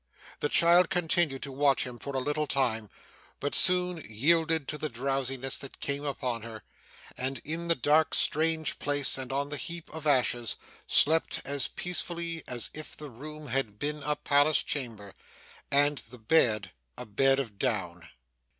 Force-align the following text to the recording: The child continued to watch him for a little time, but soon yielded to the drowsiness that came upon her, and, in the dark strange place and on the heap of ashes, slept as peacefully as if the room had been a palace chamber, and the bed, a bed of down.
The 0.39 0.49
child 0.49 0.89
continued 0.89 1.43
to 1.43 1.51
watch 1.51 1.83
him 1.85 1.99
for 1.99 2.15
a 2.15 2.19
little 2.19 2.47
time, 2.47 2.89
but 3.39 3.53
soon 3.53 3.97
yielded 4.09 4.67
to 4.69 4.79
the 4.79 4.89
drowsiness 4.89 5.59
that 5.59 5.79
came 5.79 6.05
upon 6.05 6.41
her, 6.41 6.63
and, 7.15 7.39
in 7.45 7.67
the 7.67 7.75
dark 7.75 8.15
strange 8.15 8.79
place 8.79 9.15
and 9.19 9.31
on 9.31 9.49
the 9.49 9.57
heap 9.57 9.93
of 9.93 10.07
ashes, 10.07 10.55
slept 10.87 11.39
as 11.45 11.67
peacefully 11.67 12.43
as 12.47 12.71
if 12.73 12.97
the 12.97 13.11
room 13.11 13.45
had 13.49 13.77
been 13.77 14.01
a 14.01 14.15
palace 14.15 14.63
chamber, 14.63 15.13
and 15.69 15.99
the 15.99 16.17
bed, 16.17 16.71
a 16.97 17.05
bed 17.05 17.37
of 17.37 17.59
down. 17.59 18.09